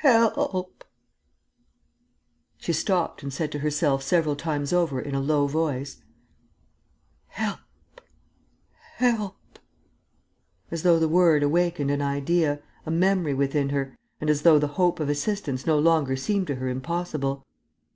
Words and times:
Help!..." 0.00 0.84
She 2.58 2.74
stopped 2.74 3.22
and 3.22 3.32
said 3.32 3.50
to 3.52 3.60
herself, 3.60 4.02
several 4.02 4.36
times 4.36 4.74
over, 4.74 5.00
in 5.00 5.14
a 5.14 5.22
low 5.22 5.46
voice, 5.46 6.02
"Help!... 7.28 8.02
Help!..." 8.96 9.58
as 10.70 10.82
though 10.82 10.98
the 10.98 11.08
word 11.08 11.42
awakened 11.42 11.90
an 11.90 12.02
idea, 12.02 12.60
a 12.84 12.90
memory 12.90 13.32
within 13.32 13.70
her, 13.70 13.96
and 14.20 14.28
as 14.28 14.42
though 14.42 14.58
the 14.58 14.66
hope 14.76 15.00
of 15.00 15.08
assistance 15.08 15.64
no 15.64 15.78
longer 15.78 16.14
seemed 16.14 16.46
to 16.48 16.56
her 16.56 16.68
impossible. 16.68 17.42